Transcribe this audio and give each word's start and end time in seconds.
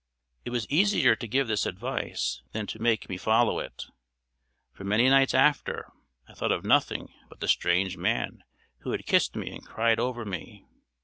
It 0.45 0.49
was 0.49 0.67
easier 0.67 1.15
to 1.15 1.27
give 1.27 1.47
this 1.47 1.67
advice 1.67 2.41
than 2.53 2.65
to 2.65 2.81
make 2.81 3.07
me 3.07 3.17
follow 3.17 3.59
it. 3.59 3.85
For 4.73 4.83
many 4.83 5.07
nights 5.09 5.35
after, 5.35 5.91
I 6.27 6.33
thought 6.33 6.51
of 6.51 6.65
nothing 6.65 7.13
but 7.29 7.39
the 7.39 7.47
strange 7.47 7.97
man 7.97 8.43
who 8.79 8.93
had 8.93 9.05
kissed 9.05 9.35
me 9.35 9.51
and 9.53 9.63
cried 9.63 9.99
over 9.99 10.25
me. 10.25 10.65